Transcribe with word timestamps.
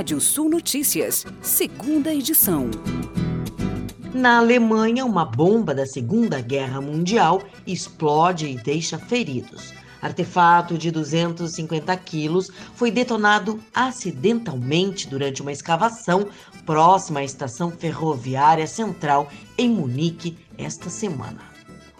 Rádio 0.00 0.18
Sul 0.18 0.48
Notícias, 0.48 1.26
segunda 1.42 2.10
edição. 2.10 2.70
Na 4.14 4.38
Alemanha, 4.38 5.04
uma 5.04 5.26
bomba 5.26 5.74
da 5.74 5.84
Segunda 5.84 6.40
Guerra 6.40 6.80
Mundial 6.80 7.42
explode 7.66 8.46
e 8.46 8.56
deixa 8.56 8.98
feridos. 8.98 9.74
Artefato 10.00 10.78
de 10.78 10.90
250 10.90 11.94
quilos 11.98 12.50
foi 12.74 12.90
detonado 12.90 13.60
acidentalmente 13.74 15.06
durante 15.06 15.42
uma 15.42 15.52
escavação 15.52 16.28
próxima 16.64 17.20
à 17.20 17.24
estação 17.24 17.70
ferroviária 17.70 18.66
central 18.66 19.28
em 19.58 19.68
Munique 19.68 20.34
esta 20.56 20.88
semana. 20.88 21.40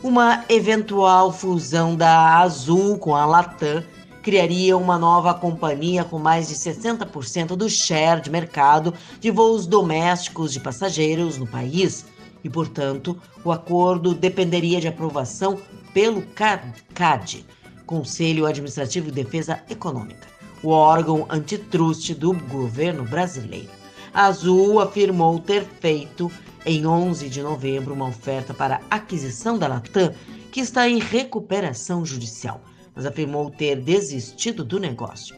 Uma 0.02 0.46
eventual 0.48 1.30
fusão 1.30 1.94
da 1.94 2.38
Azul 2.38 2.96
com 2.96 3.14
a 3.14 3.26
Latam 3.26 3.84
criaria 4.22 4.76
uma 4.76 4.98
nova 4.98 5.32
companhia 5.34 6.04
com 6.04 6.18
mais 6.18 6.48
de 6.48 6.54
60% 6.54 7.56
do 7.56 7.68
share 7.68 8.20
de 8.20 8.30
mercado 8.30 8.94
de 9.18 9.30
voos 9.30 9.66
domésticos 9.66 10.52
de 10.52 10.60
passageiros 10.60 11.38
no 11.38 11.46
país 11.46 12.04
e, 12.42 12.48
portanto, 12.48 13.20
o 13.44 13.52
acordo 13.52 14.14
dependeria 14.14 14.80
de 14.80 14.88
aprovação 14.88 15.58
pelo 15.92 16.22
CAD, 16.22 17.44
Conselho 17.84 18.46
Administrativo 18.46 19.06
de 19.06 19.12
Defesa 19.12 19.60
Econômica, 19.68 20.28
o 20.62 20.68
órgão 20.68 21.26
antitruste 21.28 22.14
do 22.14 22.32
governo 22.32 23.04
brasileiro. 23.04 23.68
A 24.12 24.26
Azul 24.26 24.80
afirmou 24.80 25.38
ter 25.38 25.64
feito, 25.64 26.30
em 26.64 26.86
11 26.86 27.28
de 27.28 27.42
novembro, 27.42 27.94
uma 27.94 28.08
oferta 28.08 28.52
para 28.52 28.80
aquisição 28.90 29.58
da 29.58 29.66
Latam, 29.66 30.12
que 30.50 30.60
está 30.60 30.88
em 30.88 30.98
recuperação 30.98 32.04
judicial, 32.04 32.60
mas 32.94 33.06
afirmou 33.06 33.50
ter 33.50 33.76
desistido 33.76 34.64
do 34.64 34.78
negócio. 34.78 35.36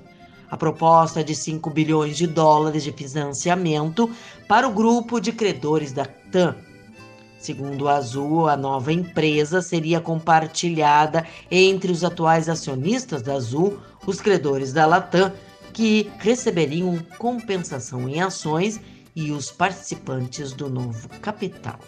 A 0.51 0.57
proposta 0.57 1.25
de 1.25 1.35
5 1.35 1.71
bilhões 1.71 2.17
de 2.17 2.27
dólares 2.27 2.85
de 2.85 2.93
financiamento 2.93 4.11
para 4.47 4.69
o 4.69 4.73
grupo 4.73 5.21
de 5.21 5.33
credores 5.33 5.93
da 5.93 6.05
TAM 6.05 6.57
Segundo 7.43 7.89
a 7.89 7.97
Azul, 7.97 8.49
a 8.49 8.57
nova 8.57 8.93
empresa 8.93 9.61
seria 9.61 10.01
compartilhada 10.01 11.27
entre 11.51 11.91
os 11.91 12.05
atuais 12.05 12.49
acionistas 12.49 13.21
da 13.21 13.35
Azul, 13.35 13.81
os 14.07 14.21
credores 14.21 14.73
da 14.73 14.87
Latam, 14.87 15.33
que 15.73 16.09
receberiam 16.21 16.97
compensação 17.19 18.09
em 18.09 18.23
ações, 18.23 18.81
e 19.15 19.33
os 19.33 19.51
participantes 19.51 20.53
do 20.53 20.71
novo 20.71 21.09
capital. 21.21 21.81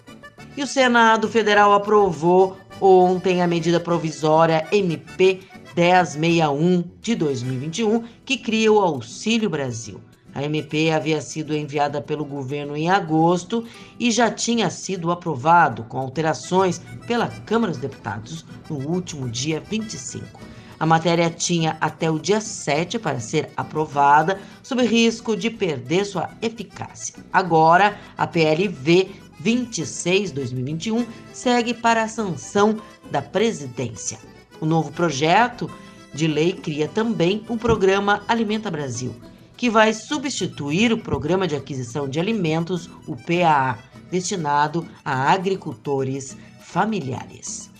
E 0.56 0.62
o 0.62 0.66
Senado 0.66 1.28
Federal 1.28 1.72
aprovou 1.72 2.56
ontem 2.80 3.40
a 3.40 3.46
medida 3.46 3.78
provisória 3.78 4.66
MP 4.72 5.40
1061 5.76 6.84
de 7.00 7.14
2021, 7.14 8.04
que 8.24 8.36
cria 8.36 8.72
o 8.72 8.80
Auxílio 8.80 9.50
Brasil. 9.50 10.00
A 10.34 10.42
MP 10.42 10.90
havia 10.90 11.20
sido 11.20 11.54
enviada 11.54 12.00
pelo 12.00 12.24
governo 12.24 12.76
em 12.76 12.90
agosto 12.90 13.64
e 14.00 14.10
já 14.10 14.30
tinha 14.30 14.68
sido 14.68 15.12
aprovado 15.12 15.84
com 15.84 15.98
alterações 15.98 16.80
pela 17.06 17.28
Câmara 17.28 17.72
dos 17.72 17.80
Deputados 17.80 18.44
no 18.68 18.76
último 18.78 19.28
dia 19.28 19.60
25. 19.60 20.40
A 20.78 20.84
matéria 20.84 21.30
tinha 21.30 21.76
até 21.80 22.10
o 22.10 22.18
dia 22.18 22.40
7 22.40 22.98
para 22.98 23.20
ser 23.20 23.50
aprovada, 23.56 24.40
sob 24.60 24.84
risco 24.84 25.36
de 25.36 25.48
perder 25.50 26.04
sua 26.04 26.30
eficácia. 26.42 27.14
Agora, 27.32 27.96
a 28.18 28.26
PLV 28.26 29.12
26/2021 29.40 31.06
segue 31.32 31.74
para 31.74 32.02
a 32.02 32.08
sanção 32.08 32.76
da 33.08 33.22
presidência. 33.22 34.33
O 34.60 34.66
novo 34.66 34.92
projeto 34.92 35.70
de 36.12 36.26
lei 36.26 36.52
cria 36.52 36.88
também 36.88 37.44
o 37.48 37.56
programa 37.56 38.22
Alimenta 38.28 38.70
Brasil 38.70 39.14
que 39.56 39.70
vai 39.70 39.92
substituir 39.92 40.92
o 40.92 40.98
Programa 40.98 41.46
de 41.46 41.54
Aquisição 41.54 42.08
de 42.08 42.18
Alimentos, 42.18 42.88
o 43.06 43.16
PAA, 43.16 43.78
destinado 44.10 44.86
a 45.04 45.32
agricultores 45.32 46.36
familiares. 46.60 47.70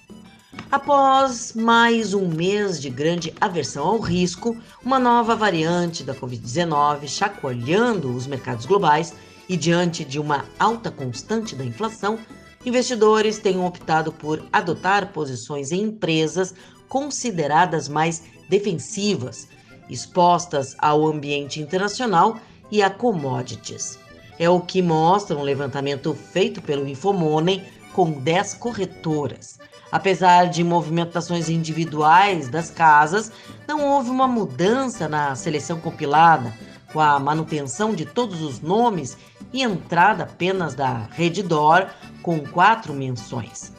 Após 0.71 1.53
mais 1.55 2.15
um 2.15 2.29
mês 2.29 2.81
de 2.81 2.91
grande 2.91 3.35
aversão 3.41 3.87
ao 3.87 3.99
risco, 3.99 4.57
uma 4.85 4.99
nova 4.99 5.35
variante 5.37 6.03
da 6.03 6.15
Covid-19 6.15 7.07
chacoalhando 7.07 8.15
os 8.15 8.27
mercados 8.27 8.67
globais 8.67 9.15
e 9.49 9.57
diante 9.57 10.05
de 10.05 10.19
uma 10.19 10.45
alta 10.59 10.91
constante 10.91 11.55
da 11.55 11.65
inflação, 11.65 12.19
investidores 12.65 13.39
têm 13.39 13.61
optado 13.61 14.11
por 14.13 14.43
adotar 14.53 15.13
posições 15.13 15.71
em 15.71 15.83
empresas 15.83 16.55
consideradas 16.95 17.89
mais 17.89 18.23
defensivas 18.49 19.49
expostas 19.91 20.77
ao 20.79 21.05
ambiente 21.05 21.61
internacional 21.61 22.37
e 22.71 22.85
a 22.85 22.89
commodities. 22.89 23.99
É 24.39 24.49
o 24.49 24.61
que 24.61 24.81
mostra 24.81 25.37
um 25.37 25.43
levantamento 25.43 26.15
feito 26.15 26.63
pelo 26.63 26.87
Infomoney 26.87 27.65
com 27.93 28.13
10 28.13 28.55
corretoras. 28.55 29.59
Apesar 29.91 30.45
de 30.45 30.63
movimentações 30.63 31.49
individuais 31.49 32.49
das 32.49 32.71
casas, 32.71 33.33
não 33.67 33.85
houve 33.89 34.09
uma 34.09 34.29
mudança 34.29 35.09
na 35.09 35.35
seleção 35.35 35.81
compilada, 35.81 36.55
com 36.93 37.01
a 37.01 37.19
manutenção 37.19 37.93
de 37.93 38.05
todos 38.05 38.41
os 38.41 38.61
nomes 38.61 39.19
e 39.53 39.65
entrada 39.65 40.23
apenas 40.23 40.77
da 40.77 41.09
Reddor 41.11 41.89
com 42.23 42.39
quatro 42.47 42.95
menções. 42.95 43.73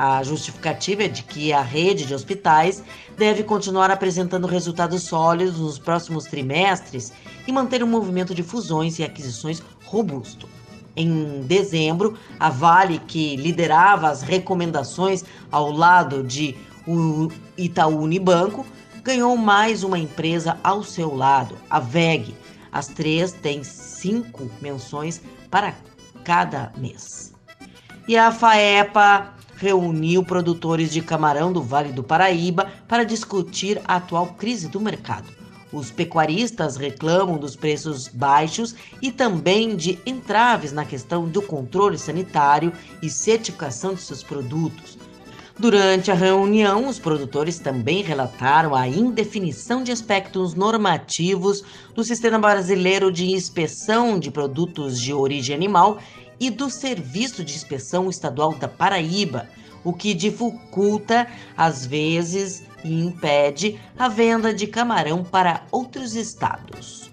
A 0.00 0.22
justificativa 0.22 1.02
é 1.02 1.08
de 1.08 1.24
que 1.24 1.52
a 1.52 1.60
rede 1.60 2.06
de 2.06 2.14
hospitais 2.14 2.84
deve 3.16 3.42
continuar 3.42 3.90
apresentando 3.90 4.46
resultados 4.46 5.02
sólidos 5.02 5.58
nos 5.58 5.76
próximos 5.76 6.22
trimestres 6.22 7.12
e 7.48 7.50
manter 7.50 7.82
um 7.82 7.88
movimento 7.88 8.32
de 8.32 8.44
fusões 8.44 9.00
e 9.00 9.02
aquisições 9.02 9.60
robusto. 9.84 10.48
Em 10.94 11.40
dezembro, 11.40 12.16
a 12.38 12.48
Vale, 12.48 13.00
que 13.00 13.34
liderava 13.34 14.08
as 14.08 14.22
recomendações 14.22 15.24
ao 15.50 15.72
lado 15.72 16.22
de 16.22 16.54
Itaú 17.56 18.00
Unibanco, 18.00 18.64
ganhou 19.02 19.36
mais 19.36 19.82
uma 19.82 19.98
empresa 19.98 20.60
ao 20.62 20.84
seu 20.84 21.12
lado, 21.12 21.58
a 21.68 21.80
VEG. 21.80 22.36
As 22.70 22.86
três 22.86 23.32
têm 23.32 23.64
cinco 23.64 24.48
menções 24.62 25.20
para 25.50 25.74
cada 26.22 26.72
mês. 26.76 27.34
E 28.06 28.16
a 28.16 28.30
FAEPA 28.30 29.37
reuniu 29.58 30.24
produtores 30.24 30.92
de 30.92 31.02
camarão 31.02 31.52
do 31.52 31.60
Vale 31.60 31.92
do 31.92 32.02
Paraíba 32.02 32.70
para 32.86 33.04
discutir 33.04 33.80
a 33.86 33.96
atual 33.96 34.28
crise 34.38 34.68
do 34.68 34.80
mercado. 34.80 35.26
Os 35.72 35.90
pecuaristas 35.90 36.76
reclamam 36.76 37.36
dos 37.36 37.54
preços 37.54 38.08
baixos 38.08 38.74
e 39.02 39.12
também 39.12 39.76
de 39.76 39.98
entraves 40.06 40.72
na 40.72 40.84
questão 40.84 41.28
do 41.28 41.42
controle 41.42 41.98
sanitário 41.98 42.72
e 43.02 43.10
certificação 43.10 43.92
de 43.92 44.00
seus 44.00 44.22
produtos. 44.22 44.96
Durante 45.58 46.10
a 46.12 46.14
reunião, 46.14 46.88
os 46.88 47.00
produtores 47.00 47.58
também 47.58 48.00
relataram 48.00 48.76
a 48.76 48.86
indefinição 48.86 49.82
de 49.82 49.90
aspectos 49.90 50.54
normativos 50.54 51.64
do 51.96 52.04
Sistema 52.04 52.38
Brasileiro 52.38 53.10
de 53.10 53.32
Inspeção 53.32 54.20
de 54.20 54.30
Produtos 54.30 55.00
de 55.00 55.12
Origem 55.12 55.56
Animal 55.56 55.98
e 56.40 56.50
do 56.50 56.70
Serviço 56.70 57.44
de 57.44 57.54
Inspeção 57.54 58.08
Estadual 58.08 58.54
da 58.54 58.68
Paraíba, 58.68 59.48
o 59.84 59.92
que 59.92 60.14
dificulta, 60.14 61.26
às 61.56 61.86
vezes, 61.86 62.64
e 62.84 62.92
impede 63.00 63.80
a 63.98 64.08
venda 64.08 64.52
de 64.52 64.66
camarão 64.66 65.24
para 65.24 65.62
outros 65.70 66.14
estados. 66.14 67.10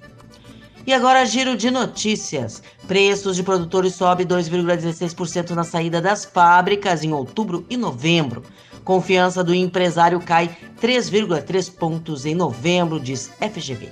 E 0.88 0.94
agora 0.94 1.26
giro 1.26 1.58
de 1.58 1.72
notícias. 1.72 2.62
Preços 2.88 3.36
de 3.36 3.42
produtores 3.42 3.96
sobe 3.96 4.24
2,16% 4.24 5.52
na 5.52 5.64
saída 5.64 6.00
das 6.00 6.26
fábricas 6.26 7.04
em 7.04 7.12
outubro 7.12 7.66
e 7.70 7.76
novembro. 7.76 8.44
Confiança 8.84 9.44
do 9.44 9.56
empresário 9.56 10.20
cai 10.20 10.56
3,3 10.80 11.74
pontos 11.74 12.24
em 12.24 12.36
novembro, 12.36 13.00
diz 13.00 13.32
FGV. 13.42 13.90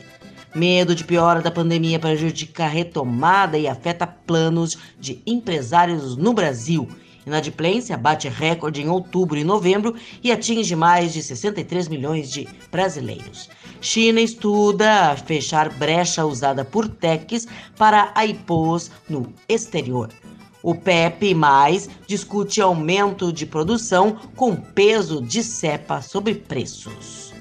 Medo 0.56 0.94
de 0.94 1.04
piora 1.04 1.42
da 1.42 1.50
pandemia 1.50 1.98
prejudica 1.98 2.66
a 2.66 2.68
retomada 2.68 3.58
e 3.58 3.68
afeta 3.68 4.06
planos 4.06 4.78
de 5.00 5.20
empresários 5.26 6.16
no 6.16 6.32
Brasil. 6.32 6.88
Inadimplência 7.26 7.98
bate 7.98 8.30
recorde 8.30 8.82
em 8.82 8.88
outubro 8.88 9.38
e 9.38 9.44
novembro 9.44 9.96
e 10.22 10.32
atinge 10.32 10.76
mais 10.76 11.12
de 11.12 11.24
63 11.24 11.88
milhões 11.88 12.30
de 12.30 12.48
brasileiros. 12.72 13.50
China 13.82 14.22
estuda 14.22 15.16
fechar 15.26 15.70
brecha 15.70 16.24
usada 16.24 16.64
por 16.64 16.88
techs 16.88 17.48
para 17.76 18.14
IPOs 18.24 18.92
no 19.10 19.34
exterior. 19.50 20.10
O 20.62 20.76
PEP 20.76 21.34
mais 21.34 21.90
discute 22.08 22.62
aumento 22.62 23.34
de 23.34 23.46
produção 23.46 24.18
com 24.36 24.56
peso 24.56 25.20
de 25.20 25.44
cepa 25.44 26.00
sobre 26.02 26.36
preços. 26.36 27.33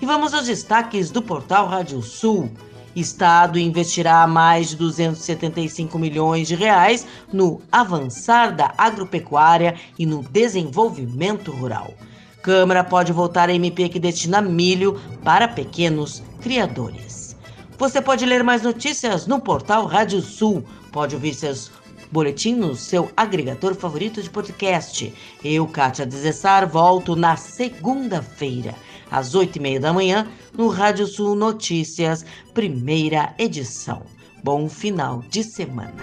E 0.00 0.06
vamos 0.06 0.32
aos 0.32 0.46
destaques 0.46 1.10
do 1.10 1.20
portal 1.20 1.66
Rádio 1.66 2.00
Sul. 2.00 2.50
Estado 2.96 3.58
investirá 3.58 4.26
mais 4.26 4.70
de 4.70 4.76
275 4.76 5.98
milhões 5.98 6.48
de 6.48 6.54
reais 6.54 7.06
no 7.30 7.60
avançar 7.70 8.56
da 8.56 8.72
agropecuária 8.78 9.74
e 9.98 10.06
no 10.06 10.22
desenvolvimento 10.22 11.50
rural. 11.52 11.92
Câmara 12.40 12.82
pode 12.82 13.12
votar 13.12 13.50
a 13.50 13.54
MP 13.54 13.90
que 13.90 14.00
destina 14.00 14.40
milho 14.40 14.98
para 15.22 15.46
pequenos 15.46 16.22
criadores. 16.40 17.36
Você 17.76 18.00
pode 18.00 18.24
ler 18.24 18.42
mais 18.42 18.62
notícias 18.62 19.26
no 19.26 19.38
portal 19.38 19.84
Rádio 19.84 20.22
Sul. 20.22 20.64
Pode 20.90 21.14
ouvir 21.14 21.34
seus 21.34 21.70
boletim 22.10 22.54
no 22.54 22.74
seu 22.74 23.10
agregador 23.16 23.74
favorito 23.74 24.22
de 24.22 24.30
podcast. 24.30 25.14
Eu, 25.44 25.66
Kátia 25.66 26.04
Desessar, 26.04 26.68
volto 26.68 27.14
na 27.14 27.36
segunda-feira, 27.36 28.74
às 29.10 29.34
oito 29.34 29.56
e 29.56 29.60
meia 29.60 29.80
da 29.80 29.92
manhã, 29.92 30.26
no 30.56 30.68
Rádio 30.68 31.06
Sul 31.06 31.34
Notícias, 31.34 32.24
primeira 32.54 33.34
edição. 33.38 34.02
Bom 34.42 34.68
final 34.68 35.22
de 35.28 35.44
semana. 35.44 35.94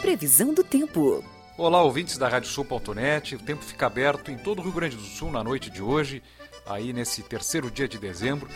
Previsão 0.00 0.54
do 0.54 0.62
tempo. 0.62 1.24
Olá, 1.56 1.80
ouvintes 1.82 2.18
da 2.18 2.28
Rádio 2.28 2.48
Sul.net. 2.48 3.36
O 3.36 3.38
tempo 3.38 3.62
fica 3.62 3.86
aberto 3.86 4.28
em 4.28 4.36
todo 4.36 4.58
o 4.58 4.62
Rio 4.62 4.72
Grande 4.72 4.96
do 4.96 5.02
Sul 5.02 5.30
na 5.30 5.44
noite 5.44 5.70
de 5.70 5.80
hoje 5.80 6.20
aí 6.66 6.92
nesse 6.92 7.22
terceiro 7.22 7.70
dia 7.70 7.86
de 7.86 7.98
dezembro, 7.98 8.48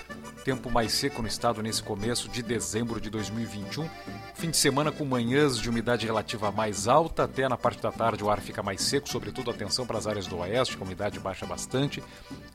tempo 0.44 0.70
mais 0.70 0.92
seco 0.92 1.20
no 1.20 1.28
estado 1.28 1.62
nesse 1.62 1.82
começo 1.82 2.28
de 2.28 2.42
dezembro 2.42 3.00
de 3.00 3.10
2021. 3.10 3.88
Fim 4.34 4.50
de 4.50 4.56
semana 4.56 4.90
com 4.90 5.04
manhãs 5.04 5.58
de 5.58 5.68
umidade 5.68 6.06
relativa 6.06 6.50
mais 6.50 6.88
alta, 6.88 7.24
até 7.24 7.48
na 7.48 7.56
parte 7.56 7.82
da 7.82 7.92
tarde 7.92 8.24
o 8.24 8.30
ar 8.30 8.40
fica 8.40 8.62
mais 8.62 8.82
seco, 8.82 9.08
sobretudo 9.08 9.50
atenção 9.50 9.86
para 9.86 9.98
as 9.98 10.06
áreas 10.06 10.26
do 10.26 10.38
oeste, 10.38 10.76
que 10.76 10.82
a 10.82 10.86
umidade 10.86 11.20
baixa 11.20 11.44
bastante. 11.44 12.02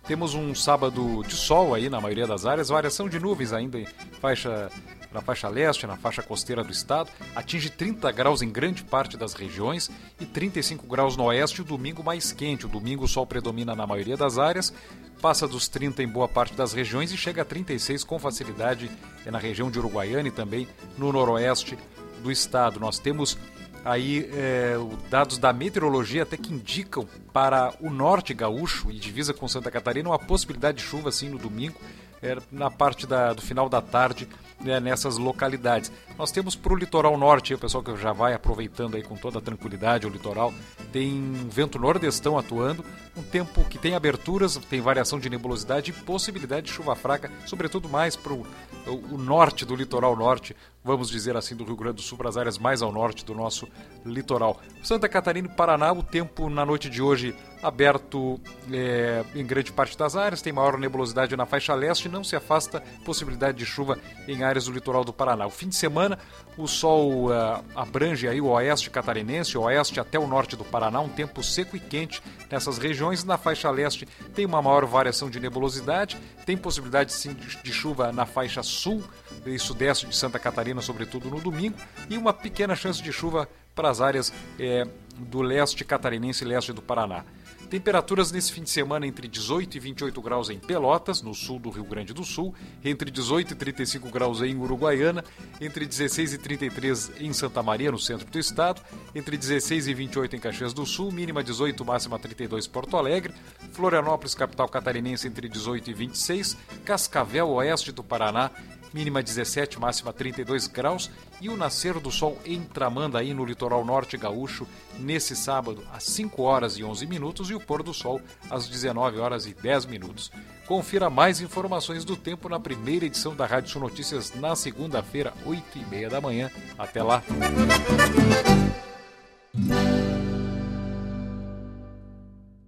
Temos 0.07 0.33
um 0.33 0.55
sábado 0.55 1.23
de 1.23 1.35
sol 1.35 1.73
aí 1.73 1.89
na 1.89 2.01
maioria 2.01 2.27
das 2.27 2.45
áreas, 2.45 2.69
variação 2.69 3.07
de 3.07 3.19
nuvens 3.19 3.53
ainda 3.53 3.79
em 3.79 3.85
faixa 4.19 4.69
na 5.13 5.21
faixa 5.21 5.47
leste, 5.47 5.85
na 5.85 5.95
faixa 5.95 6.21
costeira 6.21 6.63
do 6.63 6.71
estado, 6.71 7.09
atinge 7.35 7.69
30 7.69 8.11
graus 8.11 8.41
em 8.41 8.49
grande 8.49 8.83
parte 8.83 9.15
das 9.15 9.33
regiões 9.33 9.89
e 10.19 10.25
35 10.25 10.87
graus 10.87 11.15
no 11.15 11.25
oeste, 11.25 11.61
o 11.61 11.65
domingo 11.65 12.03
mais 12.03 12.31
quente. 12.31 12.65
O 12.65 12.69
domingo 12.69 13.05
o 13.05 13.07
sol 13.07 13.27
predomina 13.27 13.75
na 13.75 13.85
maioria 13.85 14.17
das 14.17 14.37
áreas, 14.37 14.73
passa 15.21 15.47
dos 15.47 15.67
30 15.67 16.03
em 16.03 16.07
boa 16.07 16.27
parte 16.27 16.53
das 16.55 16.73
regiões 16.73 17.11
e 17.11 17.17
chega 17.17 17.43
a 17.43 17.45
36 17.45 18.03
com 18.03 18.17
facilidade 18.19 18.89
na 19.25 19.37
região 19.37 19.69
de 19.69 19.79
Uruguaiana 19.79 20.27
e 20.27 20.31
também 20.31 20.67
no 20.97 21.11
noroeste 21.11 21.77
do 22.21 22.31
estado. 22.31 22.79
Nós 22.79 22.99
temos 22.99 23.37
aí 23.85 24.29
é, 24.33 24.75
dados 25.09 25.37
da 25.37 25.51
meteorologia 25.51 26.23
até 26.23 26.37
que 26.37 26.53
indicam 26.53 27.07
para 27.31 27.73
o 27.79 27.89
norte 27.89 28.33
gaúcho 28.33 28.89
e 28.89 28.97
divisa 28.97 29.33
com 29.33 29.47
Santa 29.47 29.69
Catarina 29.69 30.09
uma 30.09 30.19
possibilidade 30.19 30.77
de 30.77 30.83
chuva 30.83 31.09
assim 31.09 31.29
no 31.29 31.37
domingo, 31.37 31.79
é, 32.23 32.37
na 32.51 32.71
parte 32.71 33.05
da, 33.05 33.33
do 33.33 33.41
final 33.41 33.67
da 33.69 33.81
tarde 33.81 34.27
né, 34.61 34.79
nessas 34.79 35.17
localidades. 35.17 35.91
Nós 36.17 36.31
temos 36.31 36.55
para 36.55 36.73
o 36.73 36.75
litoral 36.75 37.17
norte, 37.17 37.53
o 37.53 37.59
pessoal 37.59 37.83
que 37.83 37.95
já 37.97 38.13
vai 38.13 38.33
aproveitando 38.33 38.95
aí 38.95 39.03
com 39.03 39.15
toda 39.15 39.39
a 39.39 39.41
tranquilidade 39.41 40.07
o 40.07 40.09
litoral, 40.09 40.53
tem 40.91 41.33
vento 41.49 41.77
nordestão 41.77 42.37
atuando, 42.37 42.83
um 43.15 43.21
tempo 43.21 43.63
que 43.65 43.77
tem 43.77 43.95
aberturas, 43.95 44.55
tem 44.69 44.81
variação 44.81 45.19
de 45.19 45.29
nebulosidade 45.29 45.91
e 45.91 45.93
possibilidade 45.93 46.67
de 46.67 46.73
chuva 46.73 46.95
fraca, 46.95 47.31
sobretudo 47.45 47.87
mais 47.87 48.15
para 48.15 48.33
o 48.33 49.17
norte 49.17 49.65
do 49.65 49.75
litoral 49.75 50.15
norte, 50.15 50.55
vamos 50.83 51.09
dizer 51.09 51.37
assim, 51.37 51.55
do 51.55 51.63
Rio 51.63 51.75
Grande 51.75 51.97
do 51.97 52.01
Sul, 52.01 52.17
para 52.17 52.29
as 52.29 52.37
áreas 52.37 52.57
mais 52.57 52.81
ao 52.81 52.91
norte 52.91 53.23
do 53.23 53.33
nosso 53.33 53.67
litoral. 54.05 54.59
Santa 54.83 55.07
Catarina 55.07 55.47
e 55.47 55.55
Paraná, 55.55 55.93
o 55.93 56.03
tempo 56.03 56.49
na 56.49 56.65
noite 56.65 56.89
de 56.89 57.01
hoje 57.01 57.35
aberto 57.61 58.41
é, 58.69 59.23
em 59.33 59.45
grande 59.45 59.71
parte 59.71 59.97
das 59.97 60.17
áreas, 60.17 60.41
tem 60.41 60.51
maior 60.51 60.77
nebulosidade 60.77 61.35
na 61.37 61.45
faixa 61.45 61.73
leste, 61.73 62.09
não 62.09 62.23
se 62.23 62.35
afasta 62.35 62.81
possibilidade 63.05 63.57
de 63.57 63.65
chuva 63.65 63.97
em 64.27 64.43
áreas 64.43 64.65
do 64.65 64.73
litoral 64.73 65.05
do 65.05 65.13
Paraná. 65.13 65.45
O 65.45 65.49
fim 65.49 65.69
de 65.69 65.75
semana, 65.75 66.19
o 66.57 66.67
sol 66.67 67.27
uh, 67.27 67.63
abrange 67.73 68.27
aí 68.27 68.41
o 68.41 68.47
oeste 68.47 68.89
catarinense, 68.89 69.57
o 69.57 69.61
oeste 69.61 69.99
até 69.99 70.19
o 70.19 70.27
norte 70.27 70.57
do 70.57 70.65
Paraná, 70.65 70.99
um 70.99 71.07
tempo 71.07 71.41
seco 71.41 71.77
e 71.77 71.79
quente 71.79 72.21
nessas 72.51 72.77
regiões. 72.77 73.02
Na 73.25 73.37
faixa 73.37 73.69
leste 73.69 74.07
tem 74.33 74.45
uma 74.45 74.61
maior 74.61 74.85
variação 74.85 75.29
de 75.29 75.39
nebulosidade, 75.39 76.17
tem 76.45 76.55
possibilidade 76.55 77.11
sim 77.11 77.33
de 77.33 77.73
chuva 77.73 78.11
na 78.11 78.25
faixa 78.25 78.63
sul 78.63 79.03
e 79.45 79.59
sudeste 79.59 80.07
de 80.07 80.15
Santa 80.15 80.39
Catarina, 80.39 80.81
sobretudo 80.81 81.29
no 81.29 81.41
domingo, 81.41 81.75
e 82.09 82.17
uma 82.17 82.33
pequena 82.33 82.75
chance 82.75 83.01
de 83.03 83.11
chuva 83.11 83.49
para 83.75 83.89
as 83.89 83.99
áreas 83.99 84.31
é, 84.57 84.87
do 85.17 85.41
leste 85.41 85.83
catarinense 85.83 86.43
e 86.43 86.47
leste 86.47 86.71
do 86.71 86.81
Paraná. 86.81 87.25
Temperaturas 87.73 88.31
nesse 88.31 88.51
fim 88.51 88.61
de 88.61 88.69
semana 88.69 89.07
entre 89.07 89.27
18 89.27 89.77
e 89.77 89.79
28 89.79 90.21
graus 90.21 90.51
em 90.51 90.59
Pelotas, 90.59 91.23
no 91.23 91.33
sul 91.33 91.57
do 91.57 91.71
Rio 91.71 91.83
Grande 91.83 92.13
do 92.13 92.23
Sul, 92.23 92.53
entre 92.85 93.09
18 93.09 93.53
e 93.53 93.55
35 93.55 94.11
graus 94.11 94.43
em 94.43 94.55
Uruguaiana, 94.55 95.23
entre 95.59 95.83
16 95.83 96.33
e 96.33 96.37
33 96.37 97.13
em 97.19 97.33
Santa 97.33 97.63
Maria, 97.63 97.91
no 97.91 97.97
centro 97.97 98.29
do 98.29 98.37
estado, 98.37 98.79
entre 99.15 99.35
16 99.35 99.87
e 99.87 99.93
28 99.95 100.35
em 100.35 100.39
Caxias 100.39 100.71
do 100.71 100.85
Sul, 100.85 101.11
mínima 101.11 101.43
18, 101.43 101.83
máxima 101.83 102.19
32 102.19 102.67
Porto 102.67 102.95
Alegre, 102.95 103.33
Florianópolis, 103.71 104.35
capital 104.35 104.69
catarinense, 104.69 105.27
entre 105.27 105.49
18 105.49 105.89
e 105.89 105.93
26, 105.95 106.55
Cascavel, 106.85 107.49
oeste 107.49 107.91
do 107.91 108.03
Paraná, 108.03 108.51
mínima 108.93 109.23
17, 109.23 109.79
máxima 109.79 110.13
32 110.13 110.67
graus, 110.67 111.09
e 111.41 111.49
o 111.49 111.57
nascer 111.57 111.99
do 111.99 112.11
sol 112.11 112.37
em 112.45 112.61
Tramandaí, 112.61 113.33
no 113.33 113.43
litoral 113.43 113.83
norte 113.83 114.17
gaúcho, 114.17 114.67
nesse 114.99 115.35
sábado, 115.35 115.83
às 115.91 116.03
5 116.03 116.41
horas 116.41 116.77
e 116.77 116.83
11 116.83 117.05
minutos, 117.07 117.49
e 117.49 117.55
o 117.55 117.59
pôr 117.59 117.83
do 117.83 117.93
sol 117.93 118.21
às 118.49 118.67
19 118.67 119.19
horas 119.19 119.45
e 119.45 119.53
10 119.53 119.85
minutos. 119.85 120.31
Confira 120.67 121.09
mais 121.09 121.41
informações 121.41 122.05
do 122.05 122.15
tempo 122.15 122.47
na 122.47 122.59
primeira 122.59 123.05
edição 123.05 123.35
da 123.35 123.45
Rádio 123.45 123.71
Sul 123.71 123.81
Notícias 123.81 124.33
na 124.35 124.55
segunda-feira, 124.55 125.33
8 125.45 125.77
e 125.77 125.85
meia 125.85 126.09
da 126.09 126.21
manhã. 126.21 126.49
Até 126.77 127.03
lá! 127.03 127.21